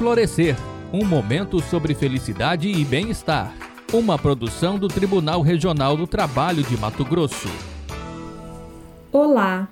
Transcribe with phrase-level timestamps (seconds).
[0.00, 0.56] Florescer
[0.94, 3.54] um momento sobre felicidade e bem-estar.
[3.92, 7.50] Uma produção do Tribunal Regional do Trabalho de Mato Grosso.
[9.12, 9.68] Olá!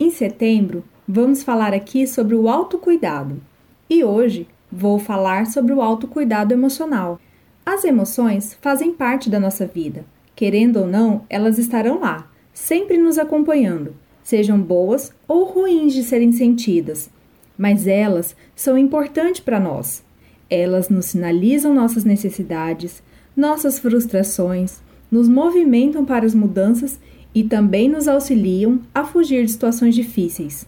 [0.00, 3.42] Em setembro, vamos falar aqui sobre o autocuidado.
[3.90, 7.20] E hoje vou falar sobre o autocuidado emocional.
[7.66, 10.06] As emoções fazem parte da nossa vida.
[10.34, 16.32] Querendo ou não, elas estarão lá, sempre nos acompanhando, sejam boas ou ruins de serem
[16.32, 17.10] sentidas.
[17.58, 20.04] Mas elas são importantes para nós.
[20.48, 23.02] Elas nos sinalizam nossas necessidades,
[23.36, 24.80] nossas frustrações,
[25.10, 26.98] nos movimentam para as mudanças
[27.34, 30.66] e também nos auxiliam a fugir de situações difíceis.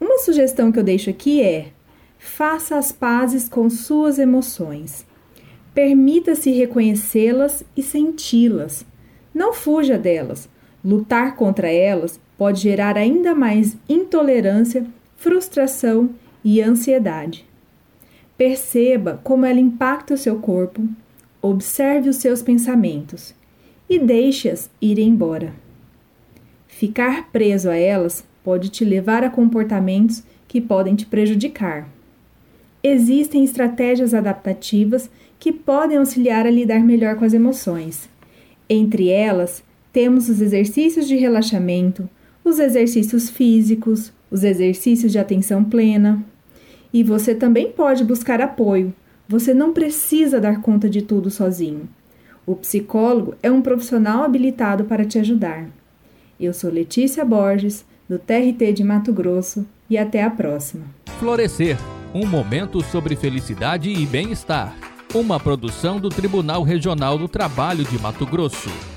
[0.00, 1.68] Uma sugestão que eu deixo aqui é:
[2.18, 5.06] faça as pazes com suas emoções.
[5.74, 8.84] Permita-se reconhecê-las e senti-las.
[9.34, 10.48] Não fuja delas.
[10.84, 14.86] Lutar contra elas pode gerar ainda mais intolerância,
[15.24, 16.10] frustração
[16.44, 17.46] e ansiedade.
[18.36, 20.86] Perceba como ela impacta o seu corpo,
[21.40, 23.34] observe os seus pensamentos
[23.88, 25.54] e deixe-as ir embora.
[26.68, 31.88] Ficar preso a elas pode te levar a comportamentos que podem te prejudicar.
[32.82, 38.10] Existem estratégias adaptativas que podem auxiliar a lidar melhor com as emoções.
[38.68, 42.06] Entre elas, temos os exercícios de relaxamento,
[42.44, 46.20] os exercícios físicos, os exercícios de atenção plena.
[46.92, 48.92] E você também pode buscar apoio.
[49.28, 51.88] Você não precisa dar conta de tudo sozinho.
[52.44, 55.68] O psicólogo é um profissional habilitado para te ajudar.
[56.38, 60.84] Eu sou Letícia Borges, do TRT de Mato Grosso, e até a próxima.
[61.20, 61.78] Florescer
[62.12, 64.76] um momento sobre felicidade e bem-estar.
[65.14, 68.93] Uma produção do Tribunal Regional do Trabalho de Mato Grosso.